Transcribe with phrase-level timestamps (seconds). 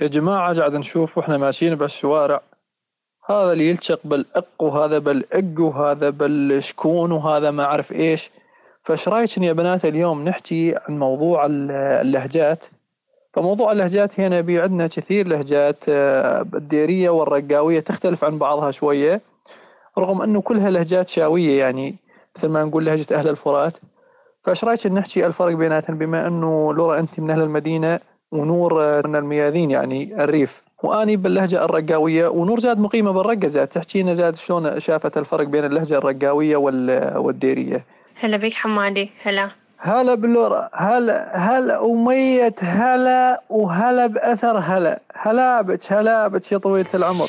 [0.00, 2.40] يا جماعة قاعد نشوف وإحنا ماشيين بالشوارع.
[3.30, 8.30] هذا اللي يلصق بالإق وهذا بالإق وهذا بالشكون وهذا ما أعرف إيش.
[8.82, 12.64] فإيش رأيك يا بنات اليوم نحكي عن موضوع اللهجات؟
[13.34, 19.20] فموضوع اللهجات هنا بي عندنا كثير لهجات آه، الديرية والرقاوية تختلف عن بعضها شوية.
[19.98, 21.96] رغم أنه كلها لهجات شاوية يعني
[22.36, 23.76] مثل ما نقول لهجة أهل الفرات.
[24.44, 28.00] فايش رأيك نحكي الفرق بيناتهم؟ بما أنه لورا أنت من أهل المدينة
[28.32, 30.62] ونور آه، من الميادين يعني الريف.
[30.82, 33.68] وأني باللهجة الرقاوية ونور زاد مقيمة بالرقة زاد.
[33.68, 36.56] تحكي لنا زاد شلون شافت الفرق بين اللهجة الرقاوية
[37.16, 37.84] والديرية؟
[38.20, 39.10] هلا بك حمادي.
[39.22, 39.48] هلا.
[39.78, 45.00] هلا بلورا هلا هلا ومية هلا وهلا بأثر هلا.
[45.14, 47.28] هلا بك هلا بك يا طويلة العمر.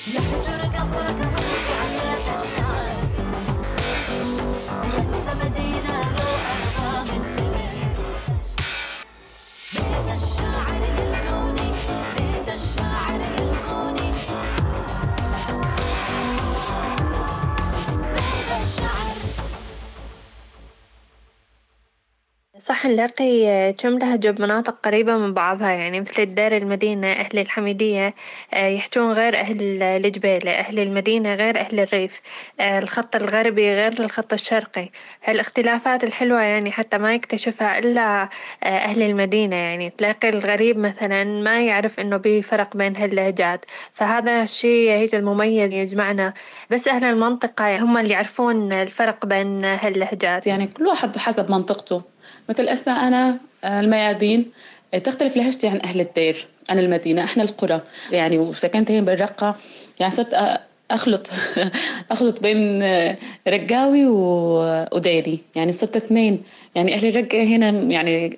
[22.86, 28.16] صح نلاقي كم لهجة بمناطق قريبة من بعضها يعني مثل الدار المدينة أهل الحميدية
[28.54, 32.22] آه، يحجون غير أهل الجبيلة أهل المدينة غير أهل الريف
[32.60, 34.90] آه، الخط الغربي غير الخط الشرقي.
[35.24, 38.24] هالاختلافات الحلوة يعني حتى ما يكتشفها إلا
[38.64, 44.44] آه، أهل المدينة يعني تلاقي الغريب مثلا ما يعرف إنه في فرق بين هاللهجات فهذا
[44.44, 46.34] الشيء هيك المميز يجمعنا.
[46.70, 52.15] بس أهل المنطقة هم اللي يعرفون الفرق بين هاللهجات يعني كل واحد حسب منطقته.
[52.50, 54.52] مثل هسه أنا آه، الميادين
[54.94, 57.82] آه، تختلف لهجتي عن أهل الدير عن المدينة إحنا القرى.
[58.12, 59.56] يعني وسكنت هين بالرقة
[60.00, 60.60] يعني صرت
[60.92, 61.30] أخلط
[62.12, 65.40] أخلط بين آه، رقاوي وديري.
[65.56, 66.44] يعني صرت اثنين.
[66.76, 68.38] يعني أهل الرقة هنا يعني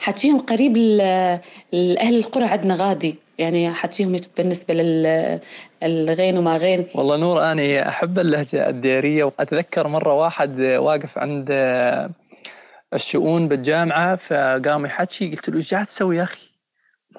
[0.00, 0.76] حكيهم قريب
[1.72, 3.14] لأهل القرى عندنا غادي.
[3.38, 4.74] يعني حكيهم بالنسبة
[5.82, 6.86] للغين وما غين.
[6.94, 11.50] والله نور أنا أحب اللهجة الديرية وأتذكر مرة واحد واقف عند
[12.94, 16.50] الشؤون بالجامعة فقام يحكي قلت له إيش قاعد تسوي يا أخي؟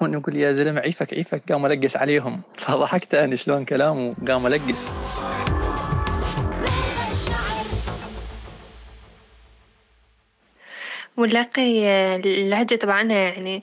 [0.02, 1.52] هون يقول يا زلمة عيفك عيفك.
[1.52, 2.42] قام القس عليهم.
[2.58, 4.92] فضحكت أنا شلون كلامه قام القس
[11.22, 13.62] ونلاقي اللهجة تبعنا يعني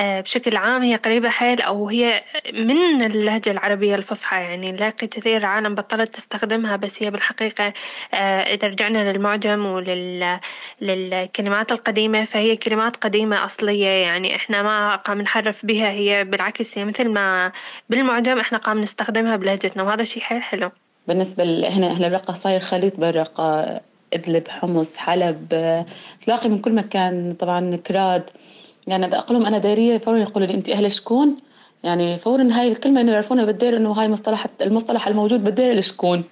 [0.00, 2.22] آه، بشكل عام هي قريبة حيل أو هي
[2.52, 7.72] من اللهجة العربية الفصحى يعني نلاقي كثير عالم بطلت تستخدمها بس هي بالحقيقة
[8.14, 9.66] آه، إذا رجعنا للمعجم
[10.80, 16.84] وللكلمات القديمة فهي كلمات قديمة أصلية يعني إحنا ما قام نحرف بها هي بالعكس هي
[16.84, 17.52] مثل ما
[17.90, 20.70] بالمعجم إحنا قام نستخدمها بلهجتنا وهذا شيء حيل حلو.
[21.08, 23.10] بالنسبة هنا إحنا الرقة صاير خليط بين
[24.12, 25.48] أدلب حمص حلب
[26.20, 28.30] تلاقي من كل مكان طبعا كراد.
[28.86, 31.36] يعني بدي أقول لهم أنا داريه فورا يقولوا لي أنت أهل شكون؟
[31.84, 36.24] يعني فورا هاي الكلمة إنه يعرفونها بالدير إنه هاي مصطلح المصطلح الموجود بالدير الشكون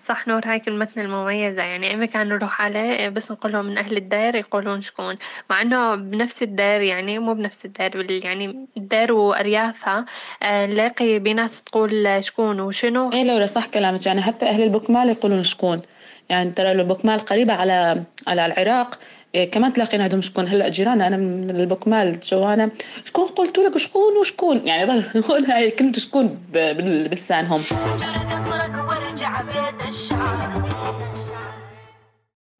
[0.00, 1.62] صح نور هاي كلمتنا المميزة.
[1.62, 5.16] يعني أي مكان نروح عليه بس نقول لهم من أهل الدير يقولون شكون.
[5.50, 10.04] مع إنه بنفس الدير يعني مو بنفس الدير يعني الدير وأريافها
[10.42, 13.12] آه، نلاقي بناس تقول شكون وشنو.
[13.12, 15.82] إيه لو صح كلامك يعني حتى أهل البكمال يقولون شكون.
[16.28, 18.98] يعني ترى البكمال قريبة على على العراق
[19.34, 20.48] إيه كمان تلاقينا عندهم شكون.
[20.48, 22.70] هلا جيراننا أنا من البكمال جوانا
[23.04, 27.60] شكون قلت لك؟ شكون وشكون؟ يعني نقول هاي كلمة شكون بلسانهم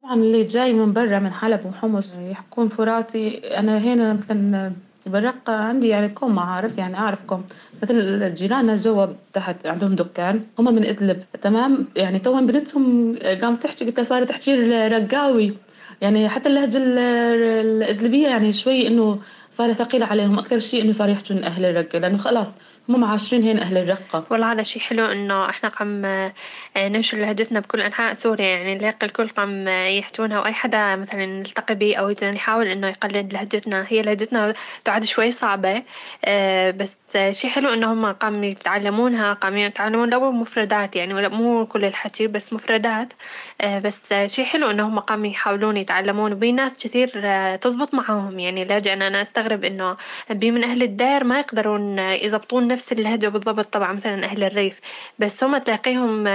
[0.03, 3.37] طبعا اللي جاي من برا من حلب وحمص يحكون فراتي.
[3.37, 4.71] أنا هنا مثلا
[5.07, 7.43] بالرقة عندي يعني كم معارف يعني أعرفكم
[7.83, 11.23] مثل جيراننا جوا تحت عندهم دكان هم من إدلب.
[11.41, 14.55] تمام؟ يعني تو بنتهم قامت تحكي قلت صارت تحكي
[14.87, 15.53] رقاوي
[16.01, 19.19] يعني حتى اللهجة الإدلبية يعني شوي إنه
[19.49, 20.39] صار ثقيلة عليهم.
[20.39, 22.53] أكثر شيء إنه صار يحجون أهل الرقة لأنه خلاص
[22.89, 24.25] هم عاشرين هنا أهل الرقة.
[24.29, 26.33] والله هذا شيء حلو إنه إحنا قام آه،
[26.77, 31.95] ننشر لهجتنا بكل أنحاء سوريا يعني نلاقي الكل قام يحجونها وأي حدا مثلا نلتقي به
[31.95, 33.85] أو يحاول إنه يقلد لهجتنا.
[33.89, 34.53] هي لهجتنا
[34.85, 35.83] تعد شوي صعبة
[36.25, 36.97] آه، بس
[37.31, 42.53] شيء حلو إنه هم قام يتعلمونها قام يتعلمون لو مفردات يعني مو كل الحكي بس
[42.53, 43.13] مفردات
[43.61, 47.07] آه، بس شيء حلو إنه هم قام يحاولون يتعلمون وبي ناس كثير
[47.55, 49.97] تزبط معاهم يعني لاجئ أنا أستغرب إنه
[50.29, 54.79] بي من أهل الدير ما يقدرون يزبطون نفس اللهجة بالضبط طبعا مثلا أهل الريف.
[55.19, 56.31] بس هم تلاقيهم آه،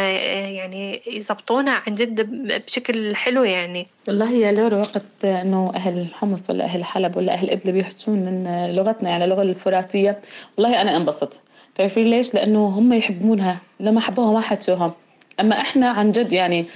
[0.46, 2.20] يعني يزبطونها عن جد
[2.66, 3.86] بشكل حلو يعني.
[4.08, 8.70] والله يا لورا وقت إنه أهل حمص ولا أهل حلب ولا أهل إدلب يحجون إن
[8.74, 10.20] لغتنا يعني اللغة الفراتية
[10.56, 11.40] والله أنا انبسط
[11.74, 13.58] تعرفين ليش؟ لأنه هم يحبونها.
[13.80, 14.94] لما حبوها ما حكوها
[15.40, 16.66] أما إحنا عن جد يعني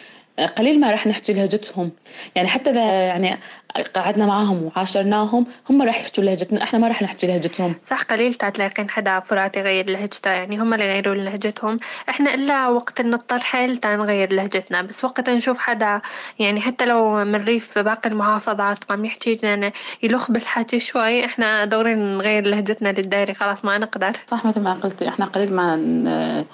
[0.45, 1.93] قليل ما رح نحكي لهجتهم.
[2.35, 3.39] يعني حتى إذا يعني
[3.95, 7.75] قعدنا معهم وعاشرناهم هم رح يحكوا لهجتنا إحنا ما رح نحكي لهجتهم.
[7.85, 11.79] صح قليل تلاقين حدا فرات يغير لهجته يعني هم اللي يغيروا لهجتهم.
[12.09, 16.01] إحنا إلا وقت نضطر حيل نغير لهجتنا بس وقت نشوف حدا
[16.39, 19.73] يعني حتى لو من ريف باقي المحافظات قام يحكي يعني
[20.03, 24.13] يلخ بالحكي شوي إحنا دورين نغير لهجتنا للدايري خلاص ما نقدر.
[24.27, 26.45] صح مثل ما قلتي إحنا قليل ما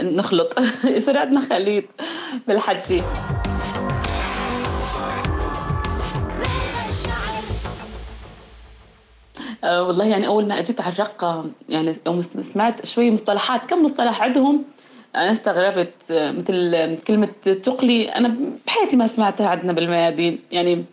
[0.00, 0.58] نخلط.
[0.84, 1.84] يصير عندنا خليط
[2.48, 3.02] بالحكي
[9.64, 11.94] أه والله يعني أول ما أجيت على الرقة يعني
[12.40, 14.64] سمعت شوي مصطلحات كم مصطلح عندهم؟
[15.16, 18.08] أنا استغربت مثل كلمة تقلي.
[18.08, 18.36] أنا
[18.66, 20.38] بحياتي ما سمعتها عندنا بالميادين.
[20.52, 20.84] يعني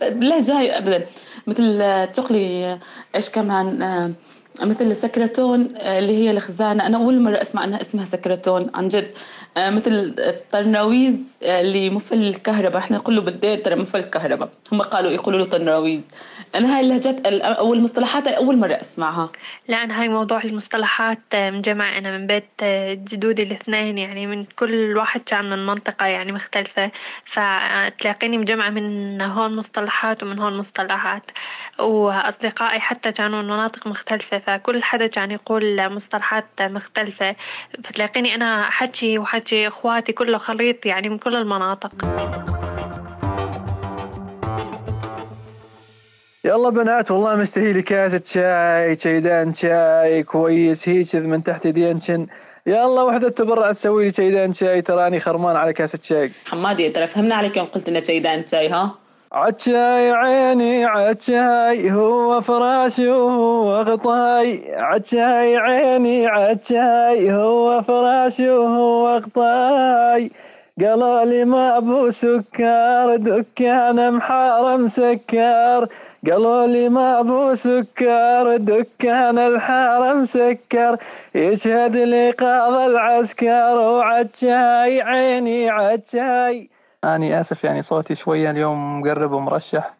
[0.00, 1.06] باللهجة هاي أبدا.
[1.46, 1.78] مثل
[2.12, 2.78] تقلي
[3.14, 4.14] إيش كمان
[4.62, 6.86] مثل السكرتون آه، اللي هي الخزانة.
[6.86, 9.10] أنا أول مرة أسمع أنها اسمها سكرتون عن جد.
[9.56, 12.78] آه، مثل الطرناويز آه، اللي مفل الكهرباء.
[12.78, 14.48] إحنا نقول له بالدير ترى مفل الكهرباء.
[14.72, 16.08] هم قالوا يقولوا له طرناويز
[16.54, 19.30] أنا هاي اللهجات أو المصطلحات أول مرة أسمعها.
[19.68, 22.64] لا أنا هاي موضوع المصطلحات مجمع أنا من بيت
[23.12, 26.90] جدودي الاثنين يعني من كل واحد كان من منطقة يعني مختلفة.
[27.24, 31.30] فتلاقيني مجمعه من هون مصطلحات ومن هون مصطلحات.
[31.78, 37.36] وأصدقائي حتى كانوا من مناطق مختلفة فكل حدا كان يقول مصطلحات مختلفة.
[37.84, 41.92] فتلاقيني أنا حكي وحكي إخواتي كله خليط يعني من كل المناطق.
[46.48, 52.26] يلا بنات والله مستهي لي كاسة شاي شيدان شاي كويس هيك من تحت يدينشن
[52.66, 56.30] يلا وحدة تبرع تسوي لي شيدان شاي تراني خرمان على كاسة شاي.
[56.46, 58.94] حمادي ترى فهمنا عليك يوم قلت لنا شيدان شاي ها؟
[59.32, 64.74] عتشاي عيني عتشاي هو فراشي وهو غطاي.
[64.74, 70.30] عتشاي عيني عتشاي هو فراشي وهو غطاي.
[70.80, 75.88] قالوا لي ما أبو سكر دكان محارم سكر.
[76.26, 80.96] قالوا لي ما أبو سكر دكان الحارم سكر
[81.34, 86.70] يشهد لي قاض العسكر وعتشاي عيني عتشاي
[87.04, 89.94] أني آسف يعني صوتي شوية اليوم مقرب ومرشح.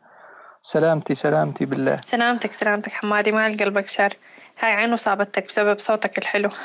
[0.63, 1.97] سلامتي سلامتي بالله.
[2.05, 4.13] سلامتك سلامتك حمادي ما قلبك شر.
[4.61, 6.51] هاي عينه صابتك بسبب صوتك الحلو.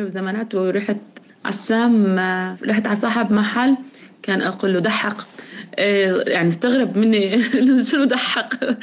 [0.00, 0.96] زمانات ورحت
[1.44, 2.18] على الشام
[2.68, 3.76] رحت على صاحب محل.
[4.24, 5.16] كان أقول له دحق.
[5.78, 7.42] يعني استغرب مني
[7.90, 8.76] شنو ضحك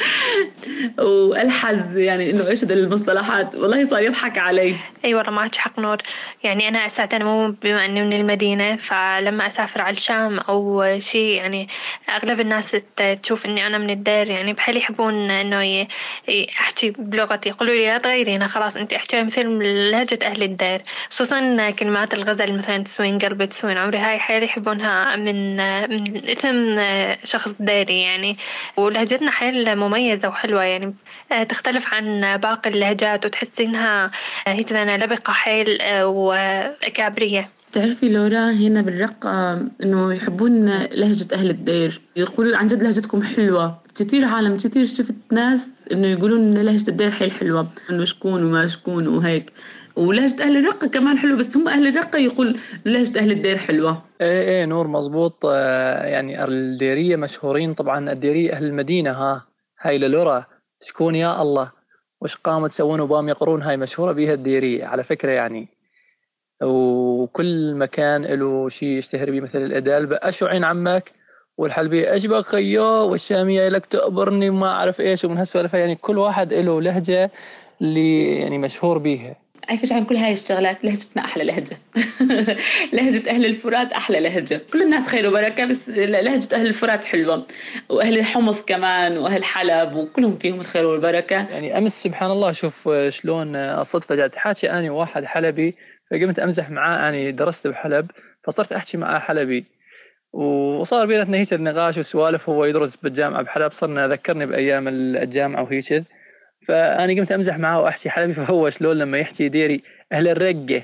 [0.99, 3.55] وألحز يعني إنه إيش المصطلحات.
[3.55, 4.75] والله صار يضحك علي.
[5.05, 5.97] أي والله معك حق نور.
[6.43, 11.67] يعني أنا أساسا مو بما إني من المدينة فلما أسافر على الشام أو شيء يعني
[12.09, 12.77] أغلب الناس
[13.23, 15.87] تشوف إني أنا من الدير يعني بحال يحبون إنه
[16.59, 17.49] أحكي بلغتي.
[17.49, 19.47] يقولوا لي لا تغيرينا خلاص أنت أحكي مثل
[19.91, 20.81] لهجة أهل الدير.
[21.09, 23.97] خصوصا كلمات الغزل مثلا تسوين قلبي تسوين عمري.
[23.97, 25.55] هاي حيل يحبونها من
[25.89, 26.80] من إثم
[27.23, 28.37] شخص داري يعني.
[28.77, 30.95] ولهجتنا حيل مميزة وحلوة يعني.
[31.31, 34.11] آه، تختلف عن باقي اللهجات وتحسي إنها
[34.47, 37.49] هيك لبقة حيل آه، وكابرية.
[37.71, 42.01] تعرفي لورا هنا بالرقة إنه يحبون لهجة أهل الدير.
[42.15, 43.81] يقولوا عن جد لهجتكم حلوة.
[43.95, 47.67] كثير عالم كثير شفت ناس إنه يقولون لهجة الدير حيل حلوة.
[47.89, 49.51] إنه شكون وما شكون وهيك.
[49.95, 54.01] ولهجة أهل الرقة كمان حلوة بس هم أهل الرقة يقول لهجة أهل الدير حلوة.
[54.21, 59.45] إيه إيه نور مزبوط آه، يعني الديرية مشهورين طبعا الديرية أهل المدينة ها.
[59.81, 60.45] هاي للورا.
[60.81, 61.71] شكون يا الله.
[62.21, 65.67] وش قاموا تسوون وبام يقرون؟ هاي مشهورة بيها الديرية على فكرة يعني.
[66.63, 70.05] وكل مكان له شيء يشتهر به مثل الأدال.
[70.05, 71.11] بأشو عين عمك
[71.57, 75.73] والحلبية أجبك خيو والشامية لك تقبرني وما أعرف إيش ومن هالسوالف.
[75.73, 77.31] يعني كل واحد له لهجة
[77.81, 79.35] اللي يعني مشهور بيها.
[79.71, 81.77] عارفة عن كل هاي الشغلات لهجتنا أحلى لهجة.
[82.93, 84.61] لهجة أهل الفرات أحلى لهجة.
[84.73, 87.47] كل الناس خير وبركة بس لهجة أهل الفرات حلوة.
[87.89, 91.35] وأهل الحمص كمان وأهل حلب وكلهم فيهم الخير والبركة.
[91.35, 94.35] يعني أمس سبحان الله شوف شلون الصدفة جات.
[94.35, 95.75] حاكي أنا واحد حلبي
[96.11, 97.09] فقمت أمزح معاه.
[97.09, 98.11] أنا درست بحلب
[98.43, 99.65] فصرت أحكي معاه حلبي.
[100.33, 103.71] وصار بيناتنا هيك النقاش وسوالف هو يدرس بالجامعة بحلب.
[103.71, 106.03] صرنا ذكرني بأيام الجامعة وهيك.
[106.67, 110.83] فأنا قمت أمزح معاه وأحكي حلبي فهو شلون لما يحكي ديري أهل الرقة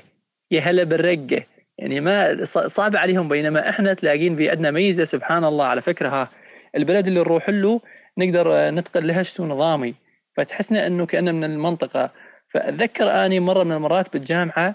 [0.50, 1.42] يا هلا بالرقة.
[1.78, 6.08] يعني ما صعب عليهم بينما إحنا تلاقين في عندنا ميزة سبحان الله على فكرة.
[6.08, 6.28] ها
[6.76, 7.80] البلد اللي نروح له
[8.18, 9.94] نقدر نتقن لهجته نظامي.
[10.36, 12.10] فتحسنا إنه كأنه من المنطقة.
[12.48, 14.74] فأتذكر آني مرة من المرات بالجامعة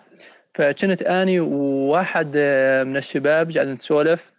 [0.56, 2.28] فكنت آني وواحد
[2.88, 4.32] من الشباب قاعدين نسولف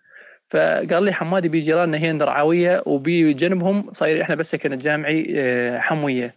[0.49, 5.79] فقال لي حمادي بي جيراننا هي درعاويه وبي جنبهم صاير إحنا بس سكن الجامعي آه،
[5.79, 6.35] حموية.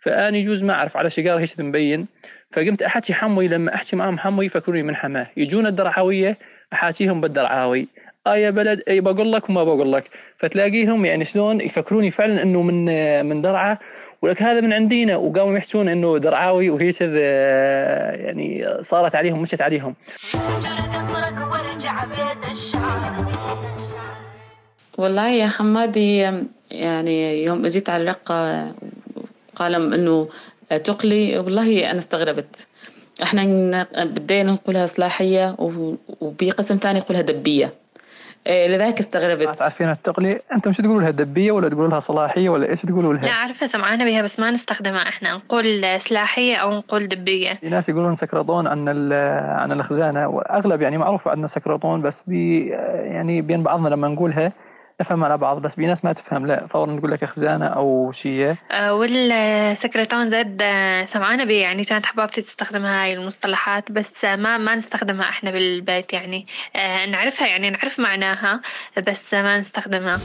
[0.00, 2.06] فاني يجوز ما أعرف على شقار هيك مبين.
[2.50, 5.26] فقمت أحكي حموي لما أحكي معهم حموي يفكروني من حماة.
[5.36, 6.38] يجون الدرعاويه
[6.72, 7.88] احاكيهم بالدرعاوي
[8.26, 10.10] آه يا بلد إي بقول لك وما بقول لك.
[10.36, 12.84] فتلاقيهم يعني شلون يفكروني فعلا إنه من
[13.26, 13.78] من درعا
[14.22, 16.90] ولك هذا من عندنا وقاموا يحكون إنه درعاوي وهي
[18.24, 19.94] يعني صارت عليهم مشت عليهم.
[24.98, 26.30] والله يا حمادي
[26.70, 28.72] يعني يوم اجيت على الرقة
[29.56, 30.28] قال إنه
[30.84, 32.66] تقلي والله أنا استغربت.
[33.22, 35.56] إحنا بدينا نقولها صلاحية
[36.20, 37.72] وبقسم ثاني يقولها دبية.
[38.46, 39.46] لذلك استغربت.
[39.46, 43.14] ما تعرفين التقلي أنتم شو تقولوا لها دبية ولا تقولوا لها صلاحية ولا إيش تقولوا
[43.14, 45.34] لها؟ لا أعرفها سمعانة بها بس ما نستخدمها إحنا.
[45.34, 47.54] نقول سلاحية أو نقول دبية.
[47.54, 48.88] في ناس يقولون سكرطون عن
[49.52, 54.52] عن الخزانه وأغلب يعني معروف عندنا سكرطون بس بي يعني بين بعضنا لما نقولها
[55.00, 58.54] نفهم على بعض بس في ناس ما تفهم لا فورا تقول لك خزانه أو شيء.
[58.70, 64.74] أه والسكرتون زاد آه، سمعانه بي يعني كانت حبابتي تستخدم هاي المصطلحات بس ما ما
[64.74, 66.46] نستخدمها إحنا بالبيت يعني.
[67.08, 68.60] نعرفها يعني نعرف معناها
[69.06, 70.18] بس ما نستخدمها.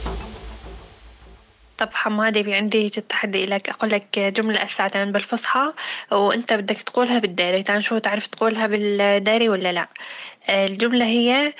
[1.78, 5.72] طب حمادي في عندي تحدي لك أقول لك جملة الساعتين بالفصحى
[6.12, 9.88] وأنت بدك تقولها بالداري تعال شو تعرف تقولها بالداري ولا لا؟
[10.48, 11.52] آه، الجملة هي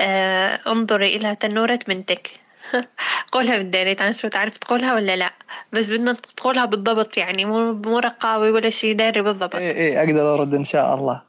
[0.00, 2.30] آه، انظري إلى تنورة بنتك.
[3.32, 5.32] قولها بالداري تعرف شو تعرف تقولها ولا لا.
[5.72, 9.54] بس بدنا تقولها بالضبط يعني مو مو رقاوي ولا شيء داري بالضبط.
[9.54, 11.22] إيه إيه أقدر أرد إن شاء الله.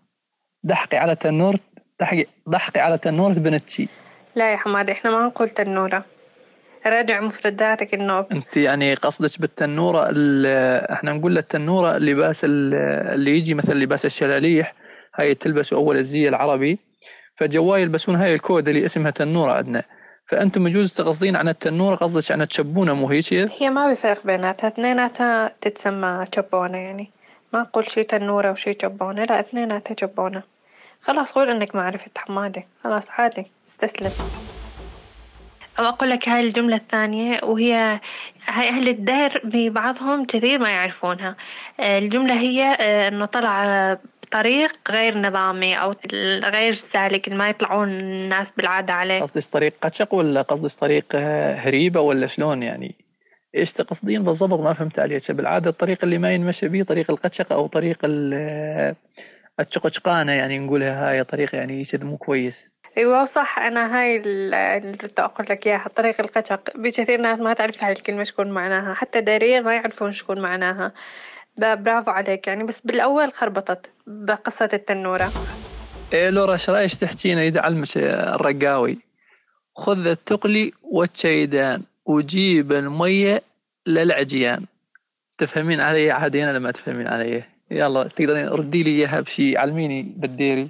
[0.68, 1.56] ضحكي على تنور
[2.02, 3.88] ضحكي ضحكي على تنورة بنتشي
[4.36, 6.06] لا يا حمادي إحنا ما نقول تنورة.
[6.86, 8.26] راجع مفرداتك النوب.
[8.32, 10.04] أنت يعني قصدك بالتنورة
[10.94, 14.74] إحنا نقول التنورة اللباس اللي يجي مثل لباس الشلاليح
[15.16, 16.80] هاي تلبسوا أول الزي العربي.
[17.36, 19.84] فجواي يلبسون هاي الكود اللي اسمها تنورة عندنا.
[20.30, 24.68] فأنتم يجوز تقصدين عن التنوره قصدك عن التشبونه مو هيك؟ هي ما بفرق بيناتها.
[24.68, 27.10] اثنيناتها تتسمى تشبونه يعني.
[27.54, 30.44] ما أقول شي تنورة وشي تشبونه لا اثنيناتها تشبونه.
[31.02, 34.12] خلاص قول إنك ما عرفت حمادي خلاص عادي استسلم.
[35.80, 38.00] أو أقول لك هاي الجملة الثانية وهي
[38.48, 41.36] هاي أهل الدير ببعضهم كثير ما يعرفونها.
[41.80, 43.98] الجملة هي آه، إنه طلع
[44.32, 45.94] طريق غير نظامي أو
[46.44, 49.22] غير سالك ما يطلعون الناس بالعادة عليه.
[49.22, 52.96] قصدك طريق قشق ولا قصدك طريق آه، هريبة ولا شلون يعني؟
[53.56, 55.32] إيش تقصدين بالضبط؟ ما فهمت عليك.
[55.32, 58.96] بالعادة الطريق اللي ما ينمشى به طريق القشق أو طريق آه،
[59.60, 62.70] الشقشقانه يعني نقولها هاي طريق يعني مو كويس.
[62.98, 67.92] أيوه صح أنا هاي اللي أقول لك إياها طريق القشق بكثير ناس ما تعرف هاي
[67.92, 70.94] الكلمة شكون معناها حتى دارية ما يعرفون شكون معناها.
[71.60, 72.48] برافو عليك.
[72.48, 75.32] يعني بس بالأول خربطت بقصة التنورة.
[76.14, 79.00] إيه لورا إيش رأيك تحكينا يدعم الرقاوي؟
[79.76, 83.42] خذ التقلي والشيدان وجيب المية
[83.88, 84.66] للعجيان.
[85.38, 87.44] تفهمين علي؟ عادي أنا لما تفهمين علي.
[87.72, 89.58] يلا تقدرين ردي لي إياها بشي.
[89.58, 90.70] علميني بالديري.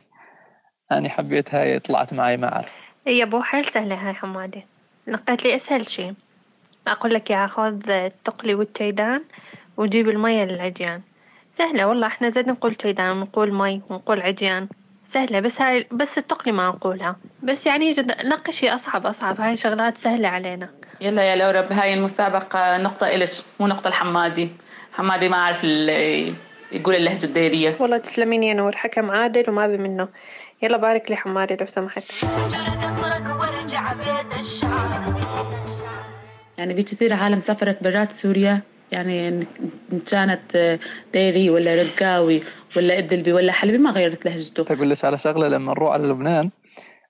[0.91, 2.69] أنا حبيت هاي طلعت معي ما أعرف.
[3.07, 4.65] يا بو حيل سهلة هاي حمادي.
[5.07, 6.13] نقيت لي أسهل شي.
[6.87, 9.23] أقول لك يا خذ التقلي والتيدان
[9.79, 11.01] وجيب المية للعجيان.
[11.51, 14.67] سهلة والله إحنا زاد نقول تيدان ونقول مي ونقول عجيان.
[15.05, 17.15] سهلة بس هاي بس التقلي ما نقولها.
[17.43, 19.41] بس يعني جد نقي شي أصعب أصعب.
[19.41, 20.69] هاي شغلات سهلة علينا.
[21.01, 24.49] يلا يا لورا بهاي المسابقة نقطة إلك مو نقطة الحمادي
[24.93, 25.63] حمادي ما أعرف
[26.71, 27.75] يقول اللهجة الديرية.
[27.79, 28.75] والله تسلمين يا نور.
[28.75, 30.07] حكم عادل وما بي منه.
[30.61, 32.03] يلا بارك لي حمادي لو سمحت.
[36.57, 38.61] يعني في كثير عالم سافرت برات سوريا.
[38.91, 39.43] يعني إن
[40.11, 40.79] كانت
[41.13, 42.41] ديري ولا رقاوي
[42.77, 44.63] ولا إدلبي ولا حلبي ما غيرت لهجته.
[44.63, 46.49] تقول لك على شغلة لما نروح على لبنان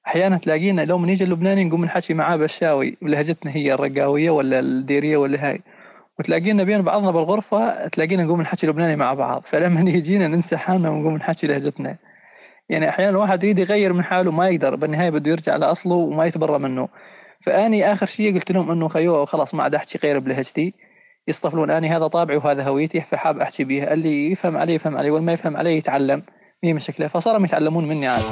[0.07, 5.17] أحيانا تلاقينا لو من يجي اللبناني نقوم نحكي معاه بشاوي بلهجتنا هي الرقاوية ولا الديرية
[5.17, 5.61] ولا هاي.
[6.19, 11.15] وتلاقينا بين بعضنا بالغرفة تلاقينا نقوم نحكي لبناني مع بعض فلما يجينا ننسى حالنا ونقوم
[11.15, 11.95] نحكي لهجتنا.
[12.69, 16.59] يعني أحيانا الواحد يريد يغير من حاله ما يقدر بالنهاية بده يرجع لأصله وما يتبرى
[16.59, 16.87] منه.
[17.41, 20.73] فأني آخر شيء قلت لهم إنه خيو خلاص ما عاد أحكي غير بلهجتي.
[21.27, 23.93] يصطفلون أني هذا طابعي وهذا هويتي فحاب أحكي به.
[23.93, 25.09] اللي يفهم علي يفهم علي.
[25.09, 26.23] واللي ما يفهم علي يتعلم.
[26.63, 27.07] مي مشكلة.
[27.07, 28.23] فصاروا يتعلمون مني عاد.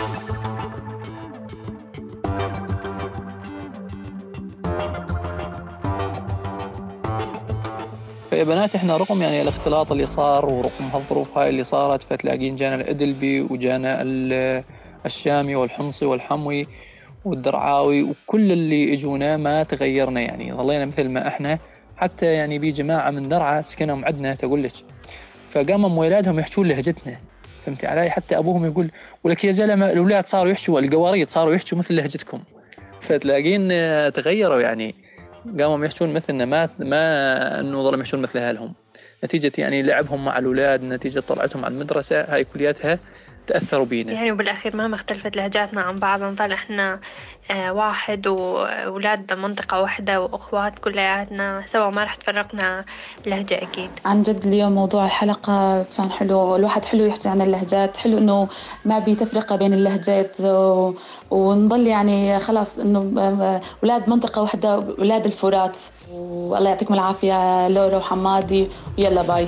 [8.29, 12.75] فيا بنات إحنا رغم يعني الاختلاط اللي صار ورغم هالظروف هاي اللي صارت فتلاقين جانا
[12.75, 14.01] الإدلبي وجانا
[15.06, 16.67] الشامي والحمصي والحموي
[17.25, 20.53] والدرعاوي وكل اللي اجونا ما تغيرنا يعني.
[20.53, 21.60] ظلينا مثل ما إحنا.
[21.98, 24.74] حتى يعني بي جماعة من درعا سكنهم عندنا تقول لك.
[25.51, 27.18] فقاموا ولادهم يحشون لهجتنا.
[27.66, 28.92] فهمتي علي؟ حتى أبوهم يقول
[29.24, 32.44] ولك يا زلمة الأولاد صاروا يحشوا القواريط صاروا يحشوا مثل لهجتكم.
[33.01, 33.68] فتلاقين
[34.13, 34.96] تغيروا يعني.
[35.60, 38.74] قاموا يحشون مثلنا ما ما إنه ظلوا يحشون مثل أهلهم.
[39.24, 43.00] نتيجة يعني لعبهم مع الأولاد نتيجة طلعتهم على المدرسة هاي كلياتها
[43.48, 47.00] تأثروا بينا؟ يعني وبالأخير ما اختلفت لهجاتنا عن بعض نضل إحنا
[47.51, 52.86] آه، واحد وأولاد منطقة واحدة وأخوات كلياتنا سوا ما رح تفرقنا
[53.25, 53.89] لهجه أكيد.
[54.06, 58.48] عن جد اليوم موضوع الحلقة كان حلو الواحد حلو يحكي عن اللهجات حلو إنه
[58.86, 60.94] ما بي تفرقة بين اللهجات و...
[61.32, 63.00] ونضل يعني خلاص إنه
[63.84, 65.80] أولاد منطقة واحدة أولاد الفرات.
[66.12, 69.48] والله يعطيكم العافية لورا وحمادي ويلا باي.